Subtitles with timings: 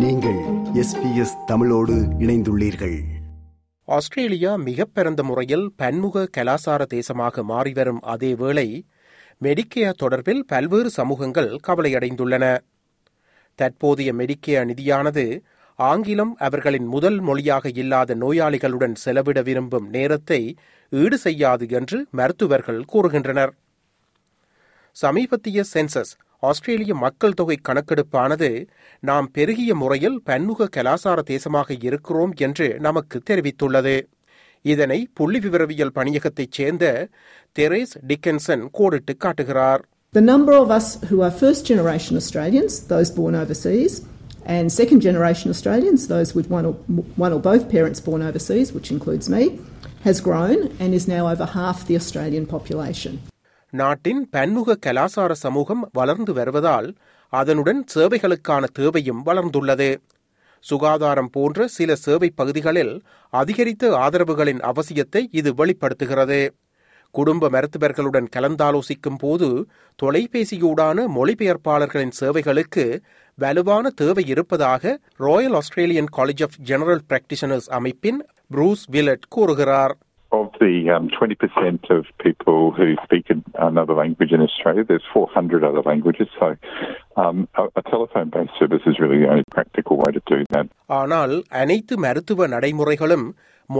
[0.00, 0.38] நீங்கள்
[0.82, 3.00] எஸ்பிஎஸ் தமிழோடு இணைந்துள்ளீர்கள்.
[3.84, 4.86] ஆஸ்திரேலியா மிக
[5.22, 8.86] முறையில் பன்முக கலாசார தேசமாக மாறிவரும் அதே வேளை
[9.42, 12.58] மெடிக்கேர் தொடர்பில் பல்வேறு சமூகங்கள் கவலையடைந்துள்ளன.
[13.54, 15.40] தற்போதைய மெடிக்கேர் நிதியானது
[15.74, 20.56] ஆங்கிலம் அவர்களின் முதல் மொழியாக இல்லாத நோயாளிகளுடன் செலவிட விரும்பும் நேரத்தை
[20.90, 23.50] ஈடு செய்யாது என்று மருத்துவர்கள் கூறுகின்றனர்.
[24.92, 28.48] சமீபத்திய சென்சஸ் ஆஸ்திரேலிய மக்கள் தொகை கணக்கெடுப்பானது
[29.08, 33.96] நாம் பெருகிய முறையில் பன்முக கலாசார தேசமாக இருக்கிறோம் என்று நமக்கு தெரிவித்துள்ளது
[34.64, 36.86] இதனை புள்ளி விவரவியல் பணியகத்தைச் சேர்ந்த
[37.56, 43.34] தெரேஸ் டிக்கன்சன் கோடிட்டு காட்டுகிறார் The number of us who are first generation Australians, those born
[43.34, 43.92] overseas,
[44.46, 46.72] and second generation Australians, those with one or,
[47.16, 49.42] one or both parents born overseas, which includes me,
[50.02, 53.14] has grown and is now over half the Australian population.
[53.70, 56.88] நாட்டின் பன்முக கலாசார சமூகம் வளர்ந்து வருவதால்
[57.32, 59.96] அதனுடன் சேவைகளுக்கான தேவையும் வளர்ந்துள்ளது.
[60.60, 66.54] சுகாதாரம் போன்ற சில சேவை பகுதிகளில் அதிகரித்த ஆதரவுகளின் அவசியத்தை இது வெளிப்படுத்துகிறது.
[67.10, 69.66] குடும்ப மருத்துவர்களுடன் கலந்தாலோசிக்கும் போது
[70.02, 73.02] தொலைபேசியூடான மொழிபெயர்ப்பாளர்களின் சேவைகளுக்கு
[73.34, 79.98] வலுவான தேவை இருப்பதாக Royal Australian College of General Practitioners அமைப்பின் ப்ரூஸ் வில்லட் கூறுகிறார்.
[80.31, 83.25] Of the um, 20% of people who speak
[83.67, 86.27] another language in Australia, there's 400 other languages.
[86.39, 86.47] So
[87.15, 90.65] um, a, a telephone-based service is really the only practical way to do that.
[90.99, 93.25] ஆனால் அனைத்து மருத்துவ நடைமுறைகளும்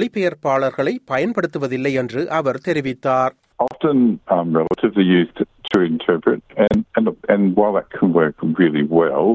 [0.00, 3.34] மொழிபெயர்ப்பாளர்களை பயன்படுத்துவதில்லை என்று அவர் தெரிவித்தார்
[3.68, 3.98] Often
[4.34, 5.36] um, relatively used
[5.72, 9.26] to interpret, and, and, and while that can work really well,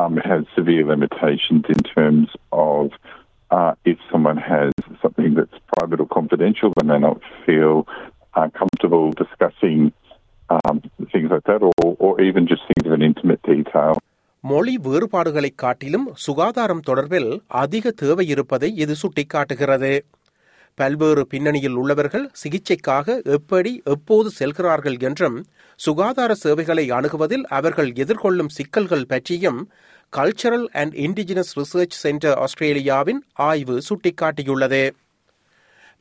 [0.00, 2.28] um, it has severe limitations in terms
[2.70, 2.84] of
[3.50, 4.72] uh, if someone has
[5.07, 7.75] something that's private or confidential, they may not feel
[8.33, 9.79] uh, comfortable discussing
[10.49, 10.77] um,
[11.11, 13.95] things like that, or, or even just things of an intimate detail.
[14.43, 19.91] மொழி வேறுபாடுகளை காட்டிலும் சுகாதாரம் தொடர்பில் அதிக தேவை இருப்பதை இது சுட்டிக்காட்டுகிறது
[20.77, 25.37] பல்வேறு பின்னணியில் உள்ளவர்கள் சிகிச்சைக்காக எப்படி எப்போது செல்கிறார்கள் என்றும்
[25.79, 29.59] சுகாதார சேவைகளை அணுகுவதில் அவர்கள் எதிர்கொள்ளும் சிக்கல்கள் பற்றியும்
[30.15, 34.89] cultural and indigenous research centre ஆஸ்திரேலியாவின் ஆய்வு சுட்டிக்காட்டியுள்ளது.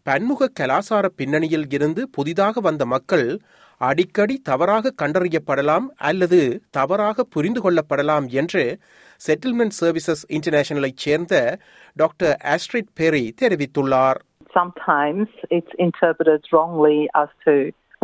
[0.02, 3.38] பன்முக கலாசார பின்னணியில் இருந்து புதிதாக வந்த மக்கள்
[3.78, 8.78] அடிக்கடி தவறாக கண்டறியப்படலாம் அல்லது தவறாக புரிந்து கொள்ளப்படலாம் என்று
[9.26, 11.58] செட்டில்மெண்ட் சர்வீசஸ் இன்டர்நேஷனலைச் சேர்ந்த
[11.94, 14.20] டாக்டர் ஆஸ்ட்ரிட் பெரி தெரிவித்துள்ளார்.
[14.60, 17.52] Sometimes it's interpreted wrongly as to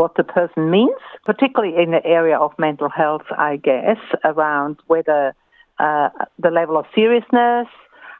[0.00, 5.22] what the person means, particularly in the area of mental health, I guess, around whether
[5.81, 7.67] uh, the level of seriousness,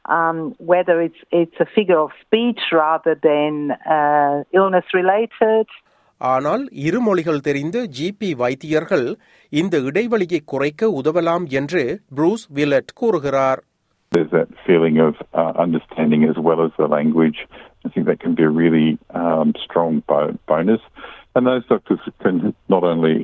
[0.07, 0.37] um,
[0.71, 3.53] whether it's it's a figure of speech rather than
[3.95, 5.65] uh, illness related.
[6.21, 9.07] ஆனால் இரு மொழிகள் தெரிந்த GB வைத்தியர்கள்
[9.51, 11.83] இந்த இடைவெளியை குறைக்க உதவலாம் என்று
[12.17, 13.61] ப்ரூஸ் வில்லட் கூறுகிறார்
[14.11, 17.39] There's that feeling of uh, understanding as well as the language.
[17.85, 18.87] I think that can be a really
[19.21, 20.83] um, strong bo- bonus.
[21.35, 22.35] And those doctors can
[22.67, 23.15] not only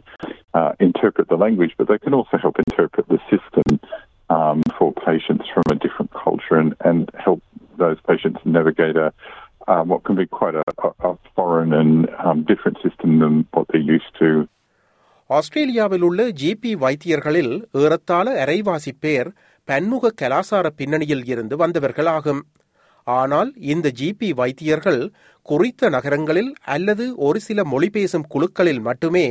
[0.53, 3.86] uh, interpret the language, but they can also help interpret the system um, for
[5.08, 7.40] patients from a different culture and, and help
[7.78, 9.08] those patients navigate a,
[9.68, 10.64] um, what can be quite a,
[11.08, 11.92] a foreign and
[12.24, 14.30] um, different system than what they're used to.
[15.30, 19.28] ஆஸ்திரேலியாவில் உள்ள GB வைத்தியர்களில் ஏறத்தாழ அரைவாசி பேர்
[19.68, 22.40] பன்முக கலாசார பின்னணியில் இருந்து வந்தவர்களாகும்
[23.07, 25.01] ஆனால் இந்த ஜிபி வைத்தியர்கள்
[25.45, 29.25] குறித்த நகரங்களில் அல்லது ஒரு சில மொழி பேசும் குழுக்களில் மட்டுமே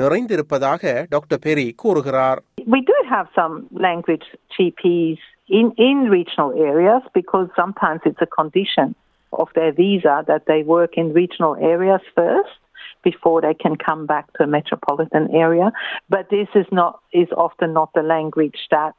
[0.00, 0.82] நிறைந்திருப்பதாக
[1.14, 2.40] டாக்டர் பெரி கூறுகிறார்
[2.74, 3.54] We do have some
[3.86, 5.20] language GPs
[5.58, 8.88] in, in regional areas because sometimes it's a condition
[9.32, 12.56] of their visa that they work in regional areas first
[13.02, 15.68] before they can come back to a metropolitan area.
[16.08, 18.96] But this is not is often not the language that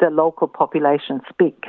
[0.00, 1.60] the local population speak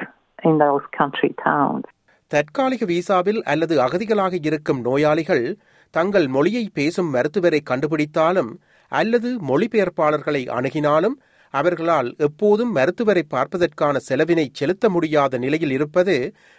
[0.43, 1.85] in those country towns.
[2.33, 5.45] தற்காலிக விசாவில் அல்லது அகதிகளாக இருக்கும் நோயாளிகள்
[5.93, 8.51] தங்கள் மொழியை பேசும் மருத்துவரை கண்டுபிடித்தாலும்
[8.91, 11.15] அல்லது மொழிபெயர்ப்பாளர்களை அணுகினாலும்
[11.53, 16.15] அவர்களால் எப்போதும் மருத்துவரை பார்ப்பதற்கான செலவினை செலுத்த முடியாத நிலையில் இருப்பது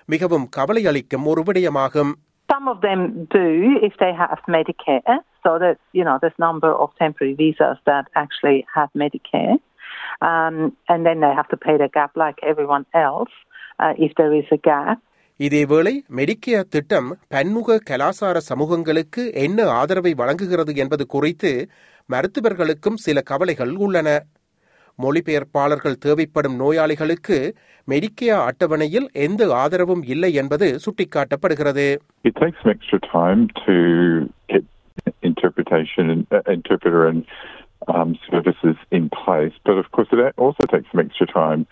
[0.09, 2.13] மிகவும் கவலை அளிக்கும் ஒரு விடயமாகும்
[2.49, 3.01] Some of them
[3.31, 3.43] do
[3.83, 5.17] if they have Medicare.
[5.45, 9.55] So that you know, there's number of temporary visas that actually have Medicare,
[10.23, 10.57] um,
[10.89, 13.35] and then they have to pay the gap like everyone else
[13.79, 14.99] uh, if there is a gap.
[15.40, 21.70] இதேவேளை Medicare திட்டம் பன்முக கலாசார சமூகங்களுக்கு என்ன ஆதரவை வழங்குகிறது என்பது குறித்து
[22.06, 24.26] மருத்துவர்களுக்கும் சில கவலைகள் உள்ளன.
[25.02, 27.56] மொழிபெயர்ப்பாளர்கள் தேவைப்படும் நோயாளிகளுக்கு
[27.88, 31.98] மெடிக்கேயா அட்டவணையில் எந்த ஆதரவும் இல்லை என்பது சுட்டிக்காட்டப்படுகிறது.
[37.88, 41.66] Uh, um, services in place, but of course it also takes some extra time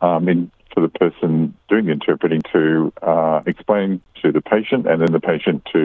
[0.00, 1.30] um, in for the person
[1.68, 2.62] doing the interpreting to
[3.02, 3.90] uh, explain
[4.22, 5.82] to the patient and then the patient to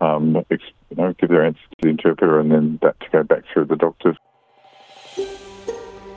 [0.00, 3.22] um, ex- you know, give their answer to the interpreter and then that to go
[3.24, 4.16] back through the doctors.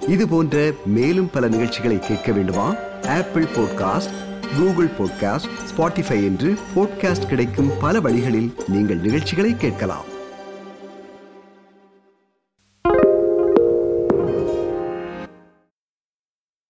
[0.07, 2.67] இது போன்ற மேலும் பல நிகழ்ச்சிகளை கேட்க வேண்டுமா
[3.09, 4.15] Apple podcast
[4.57, 10.07] Google podcast Spotify என்று podcast கிடைக்கும் பல வழிகளில் நீங்கள் நிகழ்ச்சிகளை கேட்கலாம்